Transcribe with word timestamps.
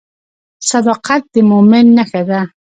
صداقت 0.69 1.23
د 1.33 1.35
مؤمن 1.49 1.85
نښه 1.97 2.21
ده. 2.29 2.41